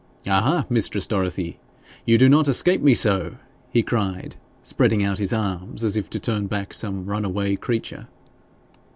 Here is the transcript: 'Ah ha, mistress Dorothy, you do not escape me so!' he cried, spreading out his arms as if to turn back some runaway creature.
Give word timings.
'Ah 0.25 0.41
ha, 0.41 0.65
mistress 0.67 1.05
Dorothy, 1.05 1.59
you 2.07 2.17
do 2.17 2.27
not 2.27 2.47
escape 2.47 2.81
me 2.81 2.95
so!' 2.95 3.35
he 3.69 3.83
cried, 3.83 4.35
spreading 4.63 5.03
out 5.03 5.19
his 5.19 5.31
arms 5.31 5.83
as 5.83 5.95
if 5.95 6.09
to 6.09 6.19
turn 6.19 6.47
back 6.47 6.73
some 6.73 7.05
runaway 7.05 7.55
creature. 7.55 8.07